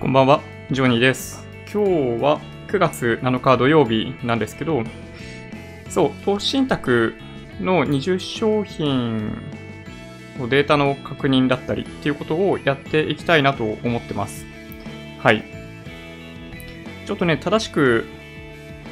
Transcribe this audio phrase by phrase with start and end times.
[0.00, 1.46] こんばんは、ジョニーです。
[1.72, 4.82] 今日は9月7日土曜日なんですけど、
[5.88, 7.14] そう、投資信託
[7.60, 9.28] の20商品
[10.38, 14.44] のデータの確認だったりっていうことをやっていきたいなと思ってます。
[15.20, 15.44] はい。
[17.06, 18.04] ちょっとね、正しく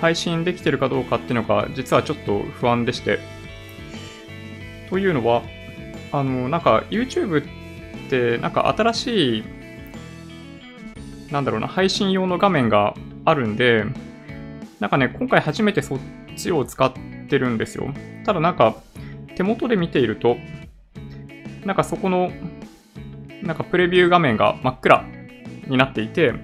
[0.00, 3.18] 配信できてるかどうかっていうのが実はちょっと不安でして。
[4.88, 5.42] というのは、
[6.12, 9.44] あの、なんか YouTube ってなんか新しい
[11.32, 13.84] なんだろうな、配信用の画面があるんで、
[14.78, 15.98] なんかね、今回初めてそっ
[16.36, 16.92] ちを使っ
[17.28, 17.92] てるんですよ。
[18.24, 18.76] ただなんか、
[19.34, 20.36] 手元で見ていると、
[21.64, 22.30] なんかそこの、
[23.42, 25.06] なんかプレビュー画面が真っ暗
[25.68, 26.34] になっていて、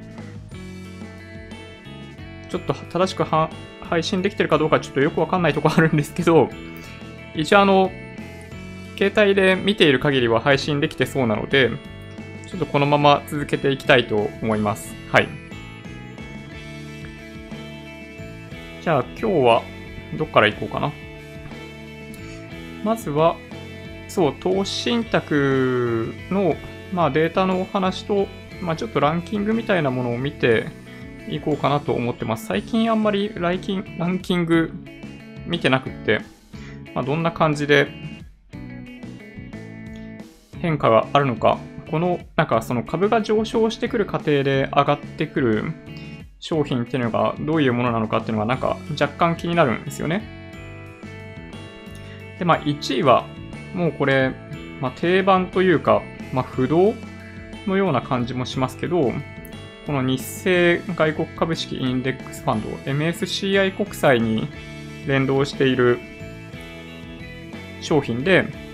[2.48, 3.50] ちょっと正しくは
[3.82, 6.48] 配信できてるかどうかちょっとよくわかんないとこあるんですけど、
[7.34, 7.90] 一応あの、
[8.96, 11.70] 携帯で見ている限りは配信できてそうなので、
[12.50, 14.94] ちょっとこのまま続けていきたいと思います。
[15.12, 15.28] はい。
[18.82, 19.62] じゃあ今日は
[20.16, 20.92] どっから行こうかな。
[22.82, 23.36] まずは、
[24.08, 26.56] そう、投資信託の、
[26.94, 28.26] まあ、データのお話と、
[28.62, 30.68] まあ、ちょっとランキングみたいなものを見て
[31.28, 32.46] いこうかなと思ってます。
[32.46, 34.72] 最近あんまりライキンランキング
[35.46, 36.20] 見てなくって、
[36.94, 37.88] まあ、どんな感じで
[40.60, 41.58] 変化があるのか
[41.90, 45.64] この、なんかその株が上昇してくる過程で上がってくる
[46.40, 50.22] 商品っていうのがどういうものなのかっていうのがなんか若干気になるんですよね。
[52.38, 53.26] で、まあ1位は
[53.74, 54.32] もうこれ、
[54.80, 56.94] まあ定番というか、まあ不動
[57.66, 59.12] のような感じもしますけど、
[59.86, 64.46] この日清外国株式インデックスファンド MSCI 国債に
[65.06, 65.98] 連動している
[67.80, 68.67] 商品で、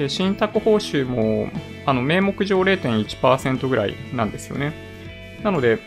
[0.00, 1.50] で、信託報酬も
[1.84, 4.72] あの、名目上0.1%ぐらいなんですよね。
[5.44, 5.78] なので、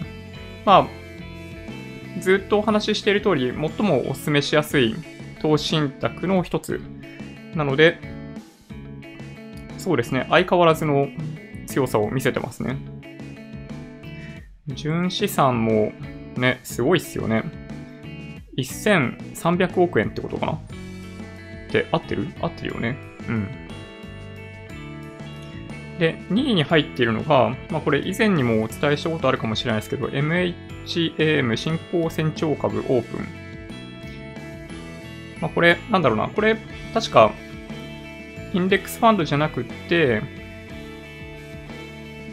[0.66, 4.96] まあ、ずっとお話ししている通り、最もお勧めしやすい
[5.42, 6.80] 投資信託の一つ
[7.56, 7.98] なので、
[9.80, 11.08] そうですね、相変わらずの
[11.66, 12.78] 強さを見せてますね。
[14.68, 15.92] 純資産も
[16.38, 17.44] ね、すごいっすよね。
[18.58, 20.58] 1300億円ってことかなっ
[21.72, 22.28] て合ってる？
[22.42, 22.96] 合ってるよね。
[23.28, 23.63] うん。
[26.00, 33.28] で、2位に入っているのが、まあ、これ以前にもお伝えしたことあるかもしれないですけど、MHAM 新興船長株オープン。
[35.42, 36.58] まあ、これ、なんだろうな、これ、
[36.94, 37.32] 確か、
[38.54, 40.22] インデックスファンドじゃなくて、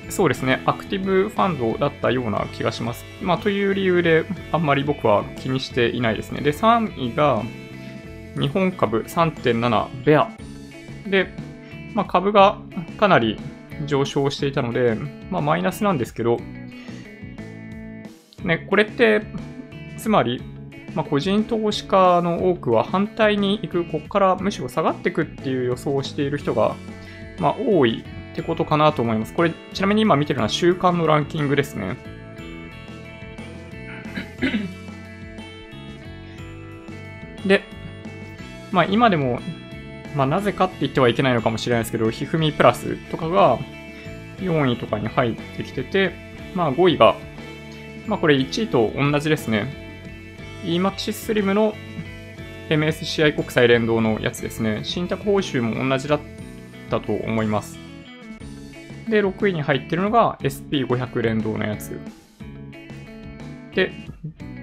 [0.09, 3.05] そうですね、アクティブファンドだったような気がします。
[3.23, 6.41] まあ、という理由で、あんまり僕は気にしていないですね。
[6.41, 7.43] で、3位が、
[8.39, 10.31] 日本株3.7ベア。
[11.07, 11.33] で、
[11.95, 12.59] まあ、株が
[12.99, 13.39] かなり
[13.87, 14.97] 上昇していたので、
[15.31, 16.39] まあ、マイナスなんですけど、
[18.45, 19.23] ね、これって、
[19.97, 20.43] つまり、
[20.95, 26.75] まあ、個人投資家の多くは反対に行く、ここからむしろ下がっていくっていう予想をしている人が、
[27.39, 29.35] まあ、多いってことかなと思います。
[29.35, 31.97] これ、ちなみに今見てるのは週間のランキングですね。
[37.47, 37.63] で、
[38.73, 39.41] まあ、今でも
[40.15, 43.59] まあ、なぜかって言ってはいけないのかもしれないですけど、ひふみプラスとかが
[44.39, 46.13] 4位とかに入ってきてて、
[46.55, 47.17] まあ5位が、
[48.07, 49.73] まあこれ1位と同じですね。
[50.65, 51.75] EMAXIS Slim の
[52.69, 54.81] MSCI 国際連動のやつですね。
[54.85, 56.21] 信託報酬も同じだっ
[56.89, 57.79] たと思います。
[59.09, 61.99] で、6位に入ってるのが SP500 連動のやつ。
[63.75, 63.93] で、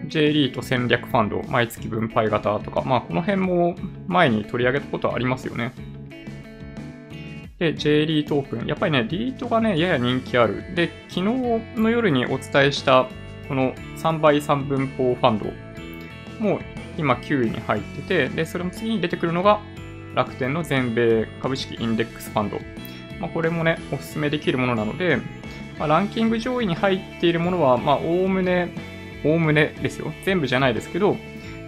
[0.08, 3.76] J リート戦略ファンド、毎月分配型とか、まあこの辺も
[4.08, 5.74] 前に取り上げたことはありますよね。
[7.60, 8.68] で、J リートオープン。
[8.68, 10.76] やっぱりね、リートがね、やや人気ある。
[10.76, 11.22] で、昨日
[11.76, 13.08] の夜にお伝えした、
[13.48, 15.46] この3倍3分法ファンド
[16.40, 16.60] も
[16.98, 19.62] 今9位に入ってて、で、それも次に出てくるのが
[20.14, 22.60] 楽天の全米株式インデックスファンド。
[23.20, 25.18] まあこれもね、お勧めできるものなので、
[25.80, 28.74] まあ、ランキング上位に入っているものは、まあ、おおむね
[29.34, 30.14] おむねですよ。
[30.24, 31.18] 全部じゃないですけど、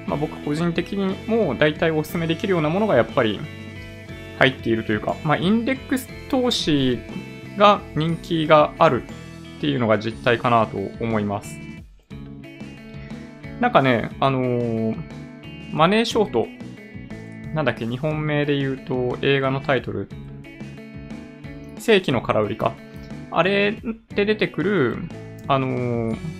[0.08, 3.40] まあ、僕個人的にも大体お勧めできるようなものがやっぱり
[4.40, 7.00] 入っているというか、まあ、インデックス投資
[7.58, 9.04] が人気がある
[9.58, 11.60] っていうのが実態かなと思います。
[13.60, 15.20] なんかね、あのー
[15.72, 16.48] マネーショート、
[17.54, 20.10] なんだっけ、日本名で言うと映画のタイトル、
[21.78, 22.74] 世紀の空売りか。
[23.30, 23.74] あれ
[24.16, 24.98] で出てくる、
[25.48, 26.39] あのー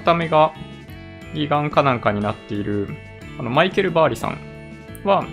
[0.00, 0.54] 片目が
[1.34, 2.88] 義眼かなんかになっている
[3.38, 4.38] あのマイケル・バーリさん
[5.04, 5.24] は、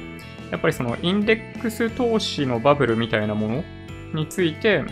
[0.52, 3.64] やっぱりそのインデックス投資のバブルみたいなもの
[4.14, 4.84] について、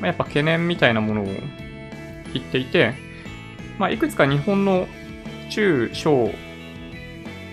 [0.00, 2.92] ま、やっぱ懸念みたいなものを言っていて、
[3.78, 4.86] まあ、いくつか日本の
[5.50, 6.30] 中小、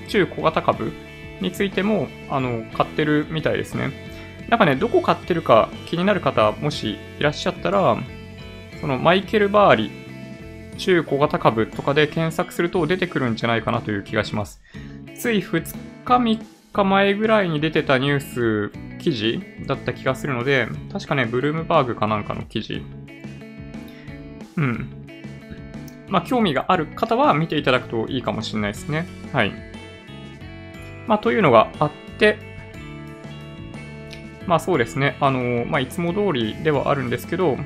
[0.09, 0.91] 中小型株
[1.39, 3.91] についても、あの、買ってるみたいですね。
[4.49, 7.97] なんかね、どこ買ってるか気になる方、もしいらっしゃったら、
[8.81, 10.00] そのマイケル・バーリ、
[10.77, 14.61] 中小型株とかで検索すると出てくるんじゃないかなという気がします。
[15.15, 15.75] つい2
[16.05, 16.39] 日3
[16.73, 22.83] 日前ぐらいに出てたニュース、記事だった気がするので、確かね、ブルームバーグかなんかの記事。
[24.57, 24.89] うん。
[26.07, 29.05] まあ、興味がある方は見ていただくといいかもしれないですね。
[29.31, 29.53] はい。
[31.07, 32.51] まあ、というのがあって、
[34.47, 35.15] まあそうですね。
[35.19, 37.57] あの、まあいつも通りではあるんですけど、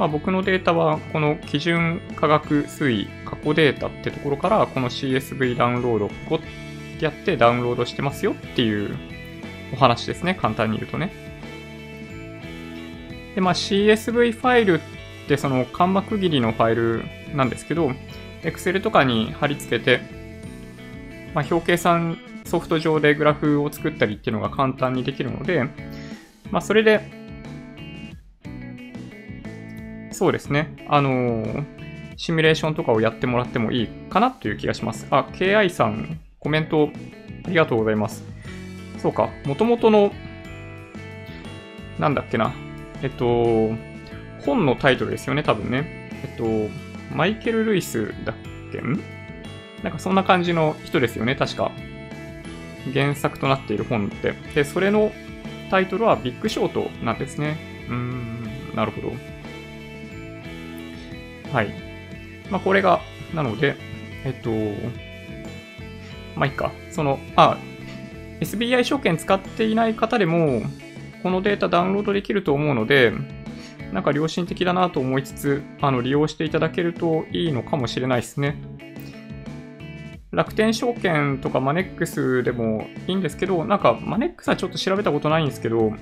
[0.00, 6.40] まあ僕のデータはこの基準価格推移過去データってところからこの CSV ダウンロードをっ
[6.98, 8.96] てやってダウンロードしてますよっていう
[9.74, 10.34] お話ですね。
[10.40, 11.12] 簡単に言うとね。
[13.34, 17.04] で、まあ CSV ファイルってその間幕切りのファイル
[17.36, 17.92] なんですけど、
[18.42, 20.00] Excel とかに貼り付けて、
[21.34, 22.16] まあ、表計算
[22.46, 25.64] ソフト上でグラフを作ったりっていうのが簡単にできるので、
[26.50, 27.19] まあ、それで、
[30.20, 31.64] そうですね、あのー、
[32.18, 35.06] シミュレーションとかをやってもらってもいいかなという気がします。
[35.10, 36.90] あ、KI さん、コメント
[37.46, 38.22] ありがとうございます。
[38.98, 40.12] そうか、もともとの、
[41.98, 42.52] なんだっけな、
[43.00, 43.70] えっと、
[44.44, 46.10] 本のタイトルですよね、多分ね。
[46.22, 48.36] えっと、マイケル・ルイスだっ
[48.72, 49.00] けん？
[49.82, 51.72] なんかそんな感じの人ですよね、確か。
[52.92, 54.34] 原作となっている本って。
[54.54, 55.12] で、それの
[55.70, 57.56] タイトルはビッグショートなんですね。
[57.88, 59.39] うーん、なるほど。
[61.52, 61.74] はい。
[62.50, 63.00] まあ、これが、
[63.34, 63.76] なので、
[64.24, 64.50] えっと、
[66.36, 66.72] まあ、いいか。
[66.90, 67.58] その、あ、
[68.40, 70.62] SBI 証券使っていない方でも、
[71.22, 73.12] このデータダウンロードできると思うので、
[73.92, 78.56] なんか良心的だなと思いつつ、あの、利用していただけるといいのかもしれないですね。
[80.32, 85.92] 楽天証券とかマネックスでもいいんですけど、なんかマネックスはちょっと調べたことないんですけど、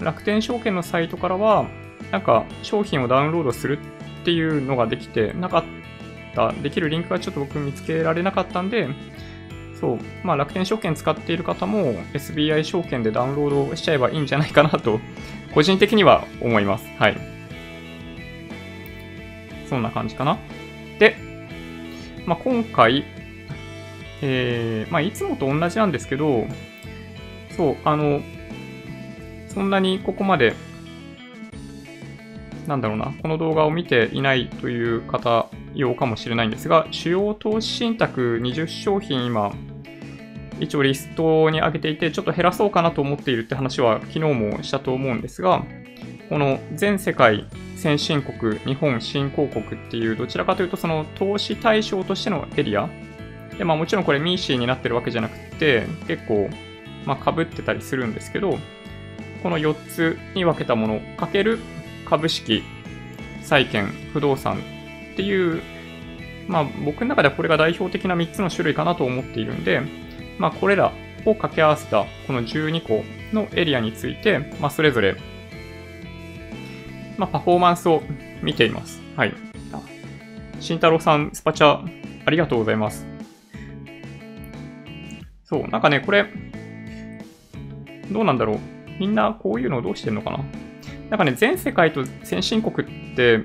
[0.00, 1.66] 楽天証券のサイトからは、
[2.12, 3.80] なんか商品をダウンロードする
[4.24, 5.64] っていうのができてなかっ
[6.34, 8.88] た、できるリンクがちょっと僕見つけられなかったんで、
[9.78, 14.98] そう、まあ楽天証券使っている方も SBI 証券でダウンロードしちゃえばいいんじゃないかなと、
[15.52, 16.86] 個人的には思います。
[16.98, 17.18] はい。
[19.68, 20.38] そんな感じかな。
[20.98, 21.16] で、
[22.24, 23.04] まあ今回、
[24.22, 26.46] えー、まあ、いつもと同じなんですけど、
[27.54, 28.22] そう、あの、
[29.48, 30.54] そんなにここまで、
[32.66, 39.52] なんだろうな、この動画を見ていないという方用かもしれないんですが、主要投資信託20商品今、
[40.60, 45.64] 一応リストに上げていて、ちょっと減らそうかなと思っているって話は昨日もしたと思うんですが、
[46.28, 47.46] この全世界
[47.76, 52.88] 先進国、日本新興国っていう、どちらかというとその投資対象としてのエリア。
[53.58, 56.48] で、まあもちろんこれミーシーになってるわけじゃなくて、結構、
[57.04, 58.58] まあ被ってたりするんですけど、
[59.42, 61.58] この4つに分けたものかける
[62.14, 62.62] 株式、
[63.42, 65.62] 債券、不動産っていう、
[66.46, 69.82] まあ僕の中ではこれが代表的な3つの種類かなと思っているんで、
[70.38, 70.92] まあこれら
[71.24, 73.02] を掛け合わせたこの12個
[73.32, 75.16] のエリアについて、まあそれぞれ、
[77.18, 78.00] まあパフォーマンスを
[78.42, 79.02] 見ています。
[79.16, 79.34] はい。
[80.60, 81.84] 慎太郎さん、スパチャ
[82.24, 83.08] ありがとうございます。
[85.42, 86.26] そう、なんかね、これ、
[88.12, 88.58] どうなんだろう。
[89.00, 90.38] みんなこういうのをどうしてんのかな？
[91.10, 93.44] なんかね、全世界と先進国って、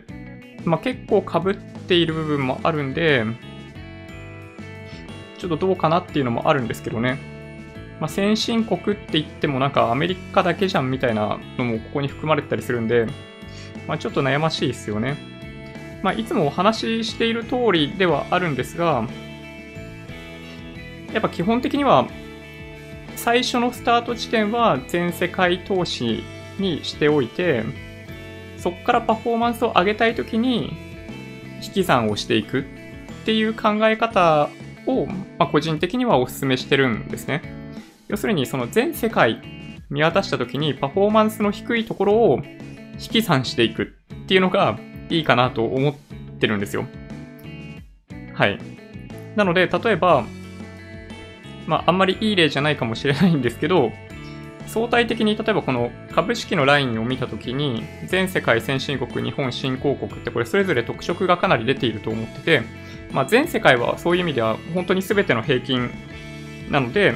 [0.66, 3.26] まあ、結構被っている部分もあるんで、
[5.38, 7.18] ちょっとどうかなっていうのもあるんですけどね。
[8.00, 13.08] まあ、先進国って言ってもなんかアメリカだけじゃんみたいなのもここに含まれてたりするんで、
[13.88, 15.18] まあ、ちょっと悩ましいですよね。
[16.02, 19.06] まあ、いつもお話ししている通りではあるんですが、
[21.14, 22.08] やっぱ基本的には
[23.16, 26.24] 最初のスタート地点は全世界投資
[26.62, 27.64] にしておいて、
[28.58, 30.74] そこからパフォーマンスを上げたいときに
[31.64, 32.64] 引き算をしていくっ
[33.26, 34.50] ていう考え方
[34.86, 37.42] を、まあ、個人的にはお勧めしてるんですね。
[38.08, 39.42] 要するにその全世界
[39.90, 42.40] 見渡したときにパフォーマンスの低いところを
[42.94, 44.78] 引き算していくっていうのが
[45.10, 45.96] いいかなと思っ
[46.40, 46.86] てるんですよ。
[48.34, 48.60] はい。
[49.36, 50.26] なので、例えば、
[51.66, 53.92] まあ、あんまりいい例じゃないかもしれないんですけど、
[54.70, 62.62] 相対的に例えばこの株式のラインを見たときに、全世界先進国、日本新興国ってこれそれぞれ特色がかなり出ていると思ってて、
[63.12, 65.90] まあ、全世界はそういう意味では本当に全ての平均
[66.70, 67.16] なので、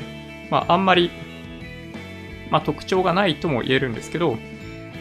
[0.50, 1.12] まあ、あんまり、
[2.50, 4.36] まあ、特徴がないとも言えるんですけど、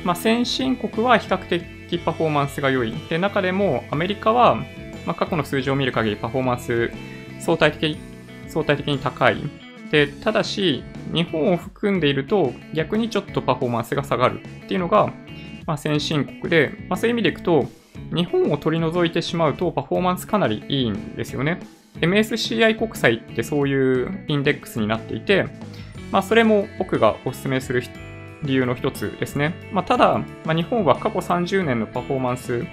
[0.04, 2.92] まあ、先進国は比較的パフォーマンスが良い。
[3.09, 4.56] で、中でもアメリカは、
[5.06, 6.90] まあ、過去の数字を見る限りパフォーマンス
[7.40, 7.99] 相対的
[8.47, 9.62] 相対的に高い。
[9.92, 10.82] で、ただし、
[11.12, 15.12] 日本を含んでいると逆にちょっとパフォーマンスが下がるっていうのが、
[15.66, 17.66] まあ、先進国で、まあ、そういう意味でいくと、
[18.12, 21.61] 日本を取り除いてしまうとパフォーマンスかなりいいんですよね。
[22.00, 25.44] MSCI 国債ってそういうインデックスになっていて、
[26.11, 27.82] まあ、それも僕がお勧めする
[28.42, 29.54] 理由の一つですね。
[29.72, 32.64] まあ、ただ、まあ、日本は過去30年のパフォーマンス、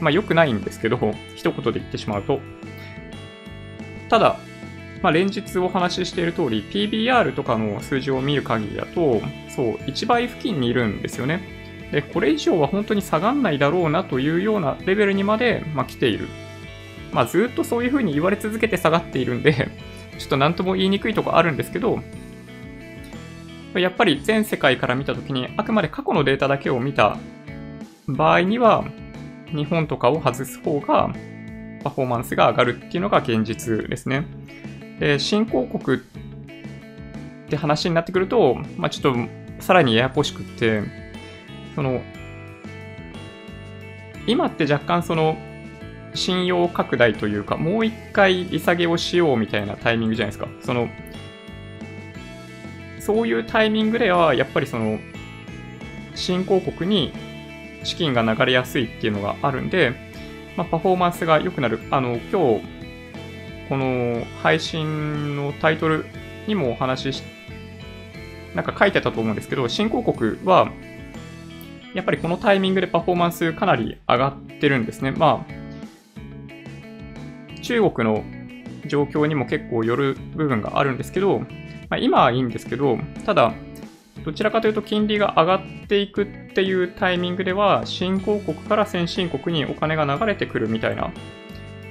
[0.00, 0.98] まあ、良くないんですけど、
[1.36, 2.40] 一言で言ってしまうと。
[4.08, 4.40] ただ、
[5.02, 11.40] まあ、連日お話ししている通り、PBR とかの数字を見る限りだと、そう、1倍付近にいるんですよね。
[11.90, 16.28] で、これ以上は本当に下がんないだろうなというようなレベルにまで、まあ、来ている。
[17.12, 19.52] まあ、ずっとそういうふうに言われ続けて下がっているんで
[20.18, 22.00] ちょっと何とも言いにくいとこあるんですけど、
[23.74, 27.16] やっぱり全世界から見たときに、あくまで過去のデータだけを見た
[28.06, 28.84] 場合には、
[29.54, 31.10] 日本とかを外す方が、
[31.82, 34.26] パフォーマンスが上がるっていうのが現実ですね。
[35.00, 36.00] で、新興国っ
[37.48, 40.82] て話になってくると、まあ、ちょっとさらにややこしくって、
[41.74, 42.02] その、
[44.26, 45.36] 今って若干その、
[46.14, 50.48] 信用拡大というか、もう一回利下げをしようみたいなタイミングじゃないですか。
[50.60, 50.88] その、
[52.98, 54.98] そういうタイミングでは、やっぱりその、
[56.14, 57.12] 新興国に
[57.84, 59.92] 資金が流れやすいっていうのがあるんで、
[60.56, 61.80] まあ、パフォーマンスが良くなる。
[61.90, 62.79] あの、今日、
[63.70, 66.04] この配信のタイトル
[66.48, 67.22] にもお話しし、
[68.56, 70.72] なんか書いてたと思うんですけど、新興国は、
[71.94, 75.12] やっぱりこのタイミングでパフォーマンスかなり上がってるんですね。
[75.12, 75.52] まあ、
[77.62, 78.24] 中国の
[78.86, 81.46] 状況にも結構よる部分があるんですけど、ま
[81.90, 83.54] あ、今はいいんですけど、ただ、
[84.24, 91.12] どちらかというと金利が上がっていくっていうタイミングでは、新興国から先進国にお金が流れてくるみたいな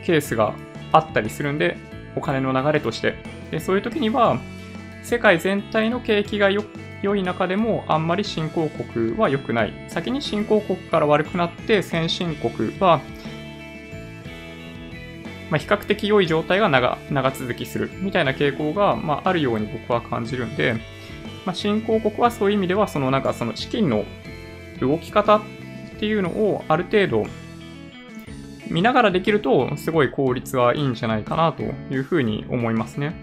[0.04, 0.54] ケースが
[0.92, 1.78] あったりするんで、
[2.16, 3.16] お金の流れとして。
[3.52, 4.40] でそういう時には、
[5.04, 6.64] 世界全体の景気がよ
[7.02, 9.74] 良い中でもあんまり新興国は良くない。
[9.88, 13.02] 先に新興国から悪くなって先進国は、
[15.50, 20.74] まあ、比較的良い状態が長長続きするみたいな傾向が、まあ、あるように僕は感じるんで、
[21.46, 24.06] まあ、新興国はそういう意味ではそのなんかその資金の
[24.82, 25.42] 動き方っ
[26.00, 27.26] ていうのをある程度
[28.70, 33.14] 見ながらできるとすごい効率はいいんじゃないかなというふうに思いますね。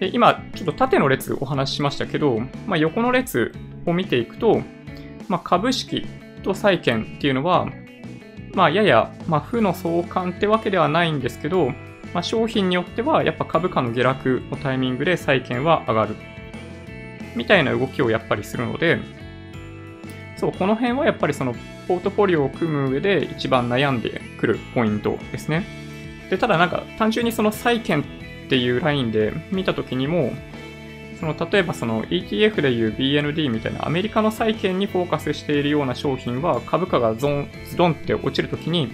[0.00, 3.52] で今、ちょっと縦の列お話ししましたけど、まあ、横の列
[3.86, 4.62] を見ていくと、
[5.28, 6.06] まあ、株式
[6.42, 7.66] と債券っていうのは、
[8.52, 11.70] まあ、やや、ま、負の相関ってわけではないんですけど、
[12.12, 16.16] まあ、商品によってはやっぱ株価の下落のタイミングで債券は上がる。
[17.34, 18.98] みたいな動きをやっぱりするので、
[20.36, 21.54] そう、この辺はやっぱりその
[21.88, 25.64] ポートフォリオを組む上で一番悩んでくるポイントですね。
[26.30, 28.04] で、ただなんか単純にその債券っ
[28.48, 30.32] ていうラインで見たときにも、
[31.18, 38.92] その例えばその ETF でいう BND みたいなアメリカの債券にフォーカスしているような商品は株価がゾンズドンって落ちるときに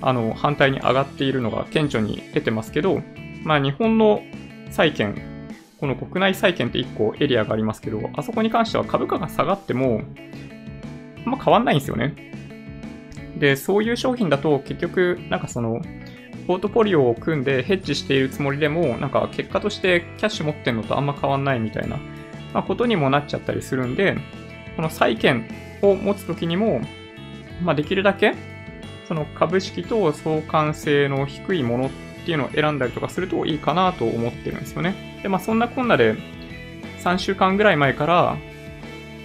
[0.00, 3.02] あの反対に上がっているのが顕著に出てますけど、
[3.42, 4.22] まあ日本の
[4.70, 5.14] 債券、
[5.80, 10.02] この国内債券って1個エリアがありますけど、あそこに関しては株価が下がっても、
[11.24, 12.14] あんま変わんないんですよね。
[13.38, 15.80] で、そういう商品だと結局なんかその
[16.46, 21.96] ポートフォリオを組んでヘッジしているつもりでも、なんか結果としてキャッシュ持ってんのとあんま変わんないみたいな、
[22.52, 24.16] まあ、ことにもなっちゃったりするんで、
[24.76, 25.46] この債券
[25.82, 26.80] を持つときにも、
[27.62, 28.34] まあ、できるだけ、
[29.08, 31.90] その株式と相関性の低いものっ
[32.24, 35.20] ていうのを選んだりとかするといいかなと思ってるんですよね。
[35.22, 36.16] で、まあそんなこんなで
[37.00, 38.36] 3週間ぐらい前から、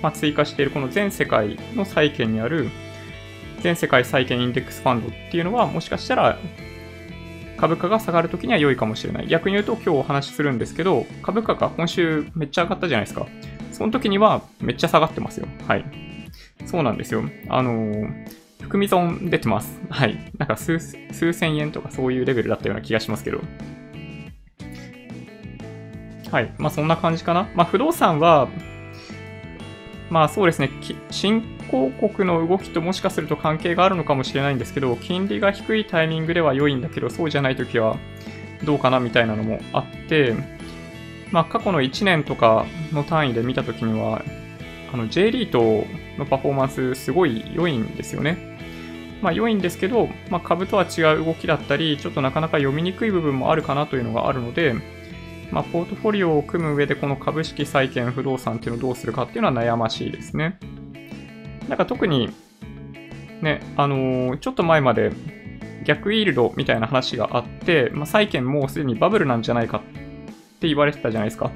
[0.01, 2.69] まあ、追加しているこの全世界の債券にある
[3.61, 6.37] 全世界債券インデックスファンドっていうのはもしかしたら
[7.59, 9.27] 株価が下がるときには良いかもしれない。
[9.27, 13.27] 逆に言うと今日お話しするんですけど、株価が今週めっちゃ上がったじゃないですか。
[13.73, 15.47] その時にはめっちゃ下がってますよ。
[15.67, 15.83] はい。
[16.65, 17.23] そうなんですよ。
[17.49, 18.25] あのー、
[18.61, 19.77] 含み損出てます。
[19.89, 20.31] はい。
[20.37, 23.41] なんか数、数千円とかそういうレベルだったような気がしますけど。
[26.31, 26.53] はい。
[26.57, 27.49] まあそんな感じかな。
[27.55, 28.47] まあ不動産は、
[30.09, 30.71] まあそうですね。
[31.11, 37.97] 新興国の動きともしかすると関係があるのかもしれないんですけど、金利が低いタイミングでは良いんだけど、そうじゃない時は
[38.63, 40.33] どうかなみたいなのもあって、
[41.31, 44.23] まあ、過去の1年とかの単位で見た時には、
[44.91, 45.85] あの J リート
[46.17, 48.57] のパフォーマンスすごい良いんですよね。
[49.21, 54.73] まあ良いんですけど、まあ、株とは違う動きだったり、ちょっとなかなか読みにくい部分もあるかなというのがあるので、
[55.51, 60.59] まあ、ポートフォリオを組む上でこの株式債券不動産っていうのをどうするかっていうのは悩ましいですね。
[61.67, 62.29] なんか特に、
[63.41, 65.11] ね、あのーちょっと前まで
[65.85, 69.81] 逆イールドみたいな話があって、まあ、債券もうすでにバブルなんじゃないかっ
[70.59, 71.51] て言われてたじゃないですか。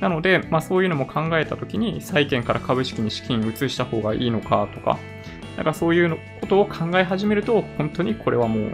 [0.00, 4.98] なので、まあ、そういうのも考えたときに、債券から株式に資金移した方がいいのかとか、
[5.56, 8.72] なんかそういうことを考え始めると、本当にこれはもう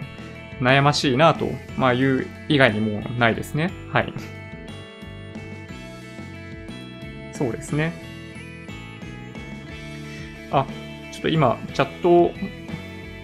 [0.61, 1.47] 悩ましいなと、
[1.77, 3.73] まあ、いう以外にもないですね。
[3.93, 4.13] はい。
[7.37, 7.93] そうですね。
[10.51, 10.67] あ、
[11.13, 12.33] ちょっと今、チャットを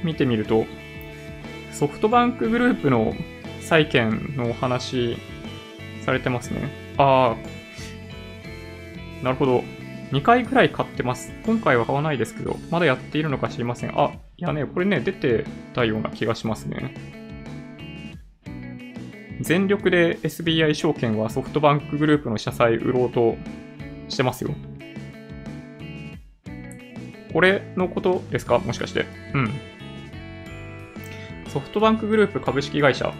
[0.04, 0.66] 見てみると、
[1.73, 3.14] ソフトバンクグループの
[3.61, 5.16] 債券のお話
[6.04, 6.69] されてますね。
[6.99, 7.37] あ
[9.21, 9.64] あ、なるほど。
[10.11, 11.33] 2回ぐらい買ってます。
[11.47, 13.99] 今回は買わないですけど、まだやっているのか知りません。
[13.99, 16.95] あ、いやね、これね、出てたような気がしますね。
[19.40, 23.37] 全力で SBI 証券はソフトバンクグループの社債売ろうと
[24.12, 24.54] してますよ。
[27.33, 28.59] これのことですか？
[28.59, 29.07] もしかして。
[29.35, 29.50] うん。
[31.49, 33.12] ソフトバンクグループ株式会社。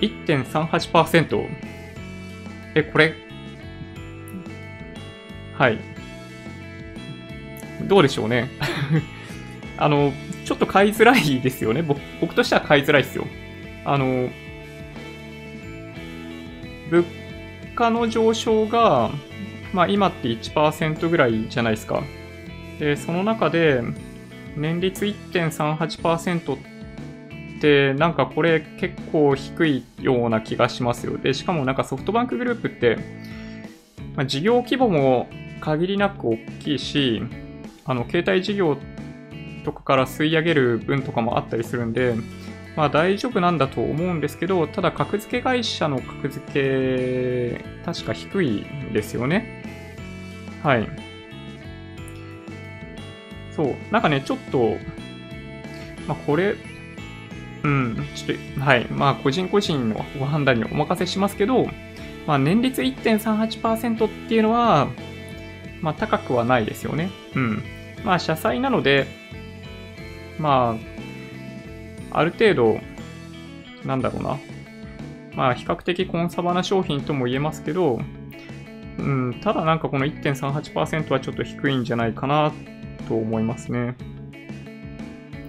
[0.00, 1.48] 1.38%。
[2.74, 3.14] え、これ？
[5.56, 5.78] はい。
[7.84, 8.48] どうでしょうね。
[9.78, 10.12] あの、
[10.44, 11.82] ちょっと買いづらいですよね。
[11.82, 13.26] 僕僕としては買いづらいですよ。
[13.84, 14.28] あの、
[16.90, 17.04] 物
[17.74, 19.10] 価の上昇が、
[19.72, 22.02] まあ今って1%ぐらいじゃないですか。
[22.78, 23.82] で、その中で、
[24.56, 26.58] 年率1.38%っ
[27.60, 31.16] て、なんかこれ結構低いような気がしますよ。
[31.16, 32.98] で、しかもなんかソフトバンクグループって、
[34.16, 35.28] まあ、事業規模も
[35.60, 37.22] 限りなく大きいし、
[37.84, 38.76] あの、携帯事業
[39.64, 42.14] とかから吸い上げる分とかもあったりするんで、
[42.76, 49.62] まあ大丈夫なんだと思うんですけど、ただ格付け会社の格付け、確か低いですよね。
[50.62, 50.88] はい。
[53.54, 53.74] そう。
[53.90, 54.76] なんかね、ちょっと、
[56.06, 56.56] まあこれ、
[57.62, 58.86] うん、ちょっと、はい。
[58.86, 61.66] まあ個人個人のご判断にお任せしますけど、
[62.26, 64.88] まあ年率1.38%っていうのは、
[65.80, 67.10] まあ高くはないですよね。
[67.34, 67.62] うん。
[68.04, 69.06] まあ社債なので、
[70.38, 70.76] ま
[72.12, 72.80] あ、ある程度、
[73.84, 74.38] なんだろうな。
[75.34, 78.00] まあ、比較的コンサバな商品とも言えますけど、
[78.98, 82.52] うん、ただなんかこの1.38%はちょっと低いんじゃないかな
[83.08, 83.96] と思いますね。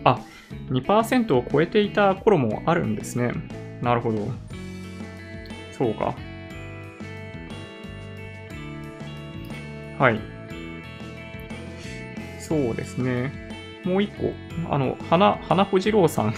[0.03, 0.19] あ、
[0.69, 3.33] 2%を超えていた頃もあるんですね。
[3.81, 4.31] なるほど。
[5.71, 6.15] そうか。
[9.99, 10.19] はい。
[12.39, 13.31] そうですね。
[13.83, 14.31] もう一個、
[14.73, 16.33] あの、花、花小次郎さん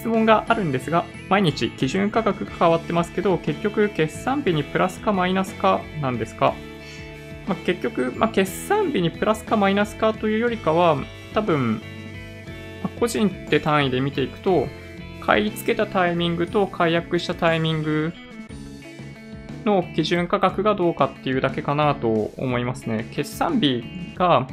[0.00, 6.54] 質問があるんですが、毎日基準価格が変わってますけど、結局決算日にプラスかマイナスかなんですか、
[7.46, 10.96] まあ、結局、まあ、決算日にプラスかマイナスかというよりかは、
[11.34, 11.80] 多分、ま
[12.84, 14.68] あ個人って単位で見ていくと、
[15.20, 18.14] 買い付けたタイミングと解約したタイミング
[19.66, 23.06] の基準価格がどうかっていうだけかなと思いますね。
[23.10, 23.84] 決算日
[24.16, 24.48] が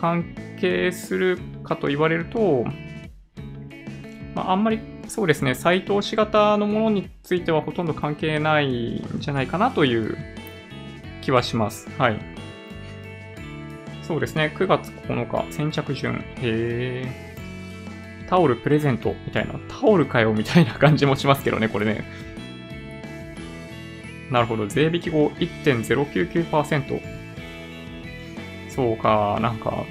[0.00, 2.64] 関係するかと言われると、
[4.38, 10.16] まあ、あんまりそうですね、再投資型のものについてはほとんど関係ないんじゃないかなという
[11.22, 11.90] 気はします。
[11.98, 12.20] はい。
[14.02, 16.24] そうですね、9月9日、先着順。
[16.36, 18.28] へー。
[18.28, 22.04] タオルプレゼントみたいな、タオルかよみたいな感じもしますけどね、これね。
[24.30, 27.00] なるほど、税引き後1.099%。
[28.68, 29.84] そうか、なんか、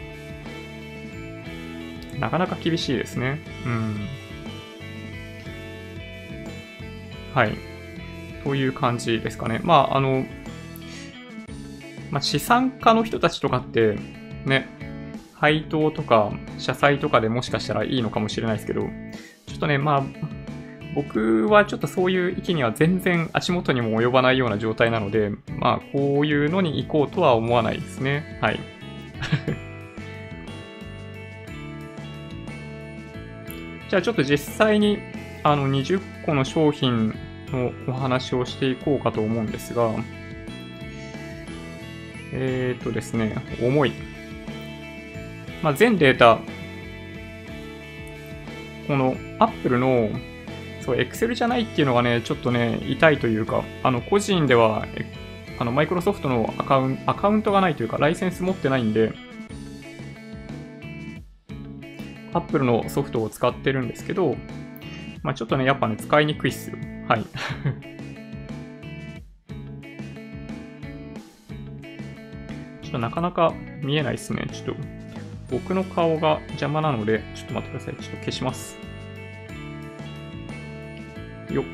[2.18, 3.40] なかなか厳しいですね。
[3.66, 4.17] うん。
[7.38, 7.56] はい。
[8.44, 9.62] という感じですかね。
[9.64, 10.26] まあ、あの、
[12.10, 14.00] まあ、資産家の人たちとかって、
[14.44, 14.68] ね、
[15.36, 20.04] 配当とか、社債とかでもしかしたらいいのかもしれないですけど、ちょっとね、まあ、
[20.96, 28.40] 僕はちょっとそういう域には全然足元にも及ばないような状態なので、まあ、こういうのに行こうとは思わないですね。
[28.42, 28.60] はい。
[33.90, 34.98] じゃあちょっと実際に
[35.44, 37.14] あの20個の商品
[37.52, 39.92] のお話をしていこうかと思うんですが、
[42.34, 43.94] えー、っとですね、重い。
[45.64, 46.40] まあ、全データ、
[48.88, 50.10] この Apple の
[50.88, 54.88] そう、Excel じゃないっていうのがね、ちょっとね、痛いというか、あの、個人では、
[55.60, 59.12] あの、マイクロソフトのアカウンアカウントがないというか、ライセンス持ってないんで、
[62.34, 64.38] Apple のソフトを使ってるんですけど、
[65.24, 66.78] まあちょっとね、やっぱね、使いにくいっすよ。
[67.08, 67.24] はい。
[72.84, 74.46] ちょっとなかなか見えないですね。
[74.52, 74.82] ちょっと
[75.50, 77.96] 僕の顔が邪魔なので、ちょっと待ってください。
[77.96, 78.78] ちょっと消します。
[81.50, 81.66] よっ。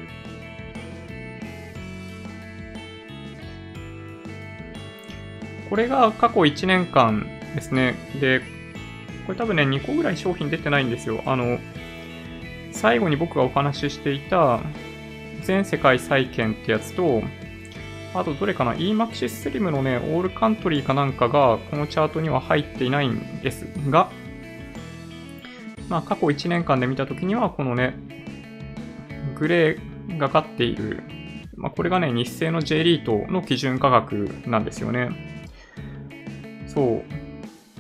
[5.69, 7.95] これが過去1年間ですね。
[8.19, 8.41] で、
[9.25, 11.23] これ多分ね、2個ぐらい商品出てないんですよ。
[11.25, 11.57] あの、
[12.71, 14.61] 最後に僕がお話ししていた
[15.45, 17.21] 全世界再建ってやつと、
[18.13, 24.11] あとどれかな ?EMAXIS Slim のね、オールカントリーかなんかがこのチャートには入っていないんですが、
[25.89, 27.95] まあ過去1年間で見たときにはこのね、
[29.35, 31.01] グレーがかっている、
[31.55, 35.09] まあこれがね、日清の J リートの基準価格なんですよね。
[36.67, 37.23] そう。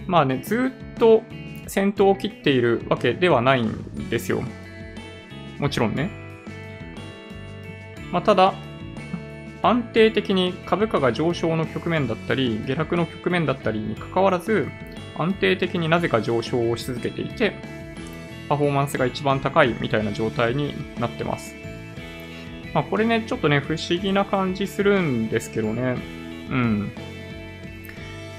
[0.07, 1.23] まあね、ずっと
[1.67, 4.43] 先頭を切っているわけではないんですよ。
[5.59, 6.22] もちろんね。
[8.13, 8.53] まあただ、
[9.63, 14.69] 安定的に株価が上昇の局面だったり、下落の局面だったりに関わらず、
[15.17, 17.55] 安定的になぜか上昇をし続けていて、
[18.47, 21.55] パフォーマンスが一番高いみたいな状態になってます。
[22.75, 25.97] まあこれね、ちょっとね、不思議な感じするんですけどね。
[26.51, 26.91] うん。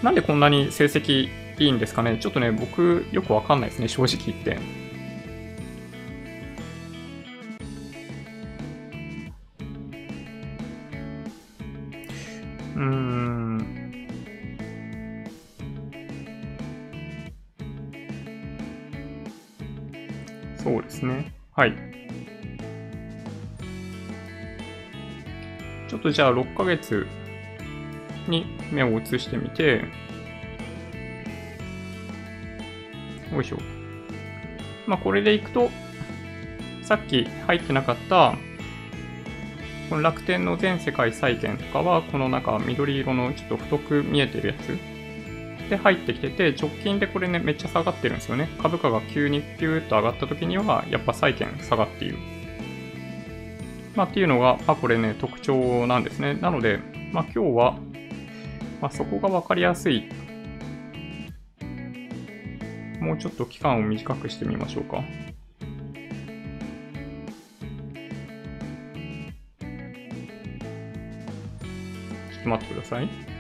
[0.05, 4.84] なんでこんなに成績いいんですかねちょっとね、僕よくわかんないですね、正直言って。
[26.05, 27.07] とじゃあ6ヶ月
[28.29, 29.87] に目を移してみて、
[33.33, 33.59] よいしょ。
[34.87, 35.71] まあこれでいくと、
[36.83, 38.35] さっき入ってなかった、
[39.89, 44.79] この楽天の全世界債券とかは、この中緑色のちょっと太く見えてるやつ
[45.71, 48.51] で入ってきてて、直近でこれね、めっちゃ下がってるんですよね。
[48.61, 52.19] 株価が急にピューっと上がった時には、やっぱ債券下がっている。
[53.95, 56.35] まあっていうのが、まあこれね、特徴なんですね。
[56.35, 56.81] なので、
[57.13, 57.79] まあ今日は、
[58.81, 60.09] まあそこがわかりやすい。
[63.01, 65.03] もうちょっと期間を短くしてみましょうか。
[72.33, 73.34] ちょっと待ってください。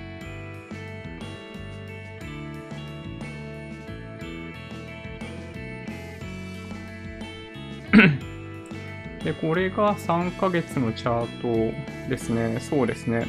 [9.25, 12.61] で、これが3ヶ月のチャートですね。
[12.61, 13.27] そうですね。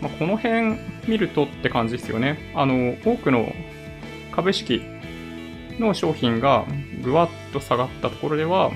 [0.00, 0.76] まあ、この辺
[1.08, 2.52] 見るとって感じですよね。
[2.54, 3.52] あの、多くの
[4.32, 4.82] 株式
[5.78, 6.64] の商品が
[7.02, 8.70] ぐわっと下がったところでは、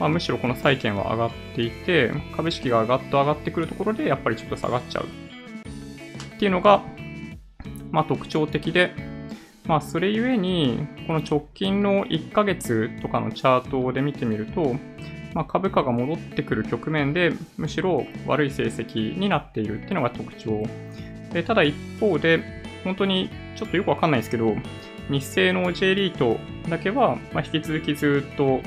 [0.00, 6.82] まあ、むしろこの債券は上がっていて、株式がガッと上がってくるところでやっぱりちょっと下がっちゃうっていうのが、
[7.92, 8.92] まあ、特徴的で、
[9.66, 14.76] まあ、それゆえに、この直近の1ヶ月とかのチャートで見てみると、
[15.34, 20.62] まあ、株価が戻ってくる局面で、むしろ悪い成績になっているっていうのが特徴。
[21.32, 22.42] でただ一方で、
[22.84, 24.54] 本当にちょっとよくわかんないですけど、
[25.10, 28.60] 日清の J リートだけは、まあ、引き続きずっと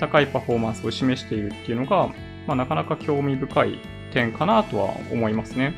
[0.00, 2.08] 高いパフォーマンスを示しているっていうのが、
[2.46, 3.78] まあ、なかなか興味深い
[4.12, 5.74] 点かなとは思いますね。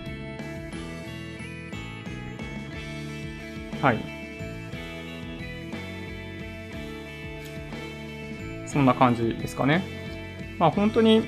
[3.81, 4.13] はい。
[8.75, 9.83] そんな感じですかね。
[10.59, 11.23] まあ本当に、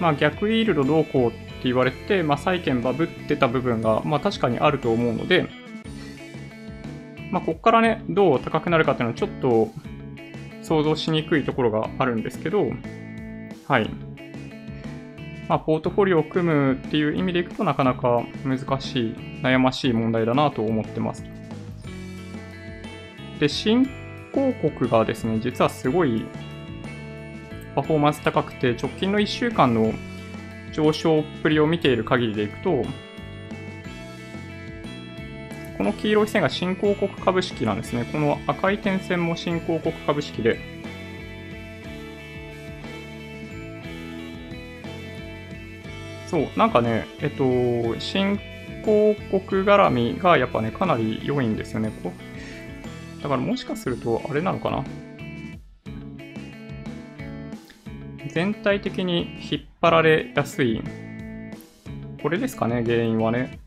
[0.00, 5.46] まあ逆イールドどうこうって言われて、まあ債券バブってた部分が、まあ確かにあると思うので、
[7.30, 9.70] まあここからね、どう高くなるかっていうのはちょっと
[10.62, 12.70] 想像しにくいところがあるんですけど、
[13.68, 13.90] はい。
[15.46, 21.22] まあ、ポートフォリオを組むっていう意味でいくとなかなか難しい、悩ましい問題だなと思ってます。
[23.38, 23.86] で、新
[24.34, 26.26] 広告がですね、実はすごい
[27.76, 29.92] パフォーマンス高くて、直近の1週間の
[30.72, 32.84] 上昇っぷりを見ている限りでいくと、
[35.78, 38.08] この黄色い線が新興国株式なんですね。
[38.10, 40.58] この赤い点線も新興国株式で、
[46.26, 48.38] そう、なんかね、えっと、新
[48.84, 51.92] 興国絡みがやっぱね、かなり良いんですよね。
[53.24, 54.84] だからもしかすると、あれなのかな？
[58.28, 60.82] 全体的に引っ張られやすい。
[62.22, 63.58] これですかね、原因はね。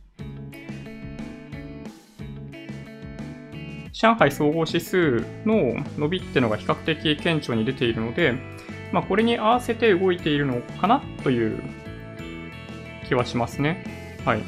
[3.93, 8.35] 上海総合指数の伸びってのが比較的顕著に出ているので、
[8.91, 11.63] まあ、これに合わせて動いているのかなという
[13.07, 14.19] 気はしますね。
[14.23, 14.43] はい。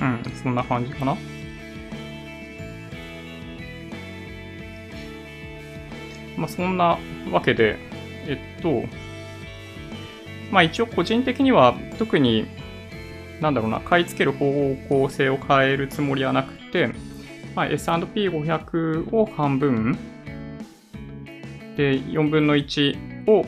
[0.00, 1.16] うん、そんな感じかな。
[6.36, 6.98] まあ、そんな
[7.30, 7.76] わけで、
[8.26, 8.82] えっと、
[10.50, 12.46] まあ一応個人的には特に、
[13.40, 16.92] なんだろうな、買い付ける方向性を変えるつもりはなくて、
[17.54, 19.98] まあ、S&P500 を半分、
[21.76, 23.44] で、4分の1を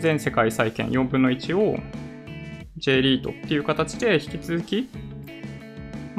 [0.00, 1.78] 全世界債券、4分の1を
[2.76, 4.88] J リートっていう形で引き続き、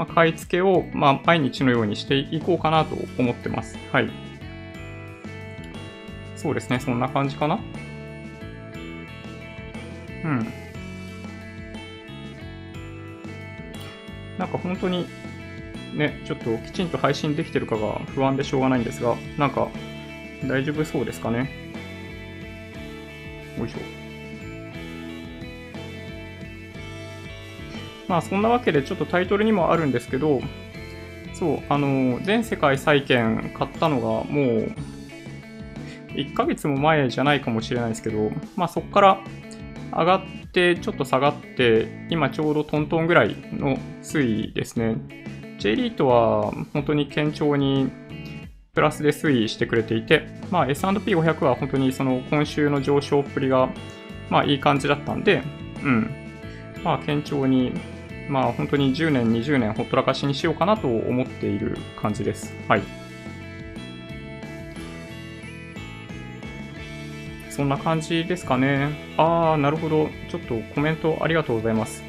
[0.02, 3.78] まあ、買い付けを、まあ、毎日のようにしていこうかなと思ってます。
[3.92, 4.10] はい。
[6.36, 7.60] そうですね、そんな感じかな。
[10.24, 10.48] うん。
[14.40, 15.06] なんか本当に、
[15.94, 19.68] ね、ちょっときちんと配信できてるかが不安でしょうがないんですが、なんか
[20.48, 21.52] 大丈夫そうですかね。
[23.56, 24.01] よいしょ。
[28.12, 30.41] まあそんなわけでちょっとタイトルにもあるんですけど、
[31.34, 34.76] そう、あの、全世界債券買ったのがもう
[36.10, 39.21] 1ヶ月も前じゃないかもしれないですけど、まあそこから
[39.93, 44.97] 上がってちょっと下がって、今ちょうどトントンぐらいの推移ですね。
[45.60, 47.89] J リートは本当に堅調に
[48.74, 53.69] プラスで推移してくれていて、まあ、S&P500 は本当にその今週の上昇っぷりが、
[54.30, 55.43] まあいい感じだったんで、
[55.82, 56.13] うん。
[56.84, 57.71] まあ堅調に、
[58.32, 62.56] まあ本当に10年、20年ほったらかしにしようかなと思っている感じです。
[62.70, 62.82] はい。
[67.50, 68.88] そんな感じですかね。
[69.17, 70.10] あー、なるほど。
[70.30, 72.04] ちょっとコメントありがとうございます。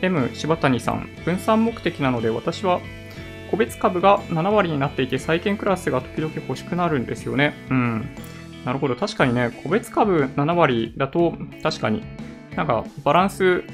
[0.00, 2.80] M 柴谷さん、分散目的なので私は
[3.50, 7.54] 個別株が7割になっていて債券クラスが時々欲しくなるんですよね。
[7.68, 8.08] うん。
[8.64, 8.96] なるほど。
[8.96, 12.02] 確かにね、個別株7割だと確かに
[12.56, 13.64] なんかバランス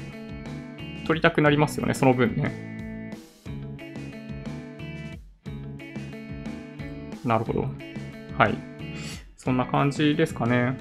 [1.09, 3.15] 取りたくなりますよね、その分ね。
[7.25, 7.67] なるほど。
[8.37, 8.55] はい。
[9.35, 10.77] そんな感じですかね。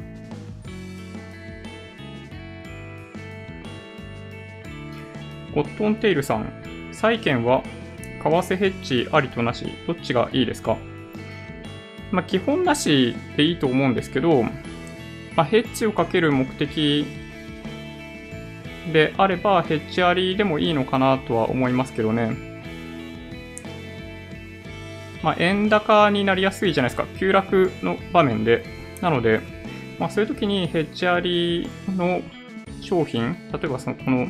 [5.54, 6.52] ゴットンテイルさん、
[6.92, 7.62] 債券は
[8.22, 10.76] 為替ヘッジありとなし、どっちがいいですか？
[12.12, 14.50] まあ、基本なしでいいと思うんですけど、ま
[15.38, 17.06] あ、ヘッジをかける目的
[18.92, 22.48] であれば、ヘッジありでもいいのかなとは思いますけどね。
[25.22, 27.06] まあ、円高になりやすいじゃないですか。
[27.18, 28.64] 急落の場面で。
[29.00, 29.40] なので、
[29.98, 32.22] まあ、そういう時にヘッジありの
[32.80, 34.28] 商品、例えばその、この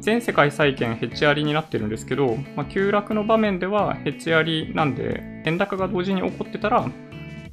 [0.00, 6.88] 全世界債券ヘッジありになってるんですけど、まあ、急落の場面ではヘッジありなんで、円高が同時に起こってたら、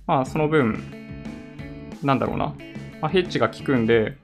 [0.05, 0.81] まあ、その分、
[2.03, 2.55] なんだろうな、
[3.01, 4.17] まあ、ヘッジが効くんで、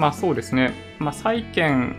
[0.00, 1.94] まあそうですね、まあ債券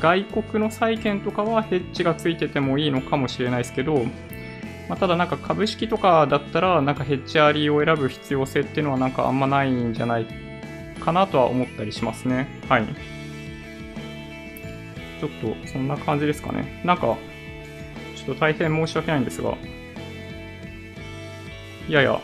[0.00, 4.02] 外国の債券とかはヘッジがついててもいいのかもしれないですけど、
[4.88, 10.26] まあ、ただなんか株式とかだったらなんかヘッジありを選ぶ必要性っていうのはなんかあんまないんじゃない
[11.00, 12.48] かなとは思ったりしますね。
[12.66, 12.86] はい。
[15.20, 15.30] ちょっ
[15.62, 16.80] とそんな感じですかね。
[16.82, 17.18] なんか、
[18.16, 19.54] ちょっと大変申し訳ないんですが、
[21.90, 22.20] やや、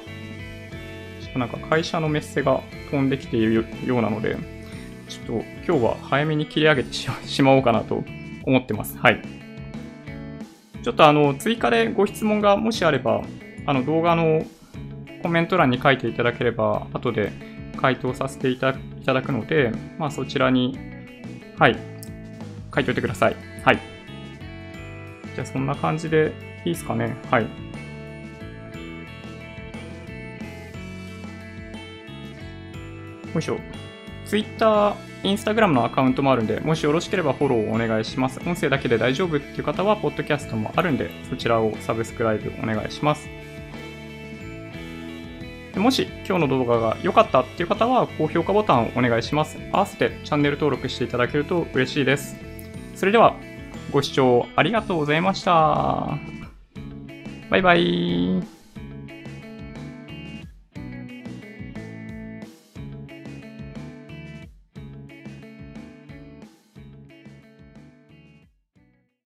[1.20, 4.53] ちょっとなんか会社のメッセが飛んできているようなので、
[5.08, 5.32] ちょっと
[5.66, 8.02] 今日は早めに切り上げてしまおうかなと
[8.44, 8.96] 思ってます。
[8.98, 9.22] はい。
[10.82, 13.22] ちょっとあの、追加でご質問がもしあれば、
[13.66, 14.44] あの動画の
[15.22, 17.32] コメント欄に書いていただければ、後で
[17.80, 20.78] 回答させていただくので、まあそちらに、
[21.58, 21.78] はい、
[22.74, 23.36] 書いておいてください。
[23.64, 23.78] はい。
[25.34, 26.32] じゃあそんな感じで
[26.64, 27.16] いいですかね。
[27.30, 27.44] はい。
[27.44, 27.48] よ
[33.38, 33.58] いしょ。
[34.34, 38.40] Twitter、Instagram のアカウントもあるんで、もしよろしければフォローをお願いします。
[38.44, 43.28] 音声だけで大丈夫っていう方は、ポッドキャストもあるんで、そちらをサブスクライブお願いします。
[45.76, 49.56] もし今日の動画が良かったっていう方は、高評価ボタンをお願いします。
[49.70, 52.36] 合わせてチャンネル登録していただけると嬉しいです。
[52.96, 53.36] それでは、
[53.92, 56.18] ご視聴ありがとうございました。
[57.50, 58.53] バイバイ。